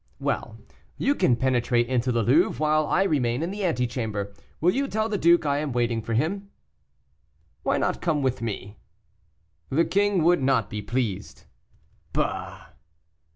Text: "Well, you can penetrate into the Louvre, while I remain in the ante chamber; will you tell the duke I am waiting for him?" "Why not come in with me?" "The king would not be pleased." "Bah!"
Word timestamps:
"Well, 0.19 0.57
you 0.97 1.13
can 1.13 1.35
penetrate 1.35 1.87
into 1.87 2.11
the 2.11 2.23
Louvre, 2.23 2.53
while 2.59 2.87
I 2.87 3.03
remain 3.03 3.43
in 3.43 3.51
the 3.51 3.63
ante 3.63 3.85
chamber; 3.85 4.33
will 4.59 4.73
you 4.73 4.87
tell 4.87 5.07
the 5.09 5.15
duke 5.19 5.45
I 5.45 5.59
am 5.59 5.73
waiting 5.73 6.01
for 6.01 6.15
him?" 6.15 6.49
"Why 7.61 7.77
not 7.77 8.01
come 8.01 8.17
in 8.17 8.23
with 8.23 8.41
me?" 8.41 8.79
"The 9.69 9.85
king 9.85 10.23
would 10.23 10.41
not 10.41 10.71
be 10.71 10.81
pleased." 10.81 11.43
"Bah!" 12.13 12.69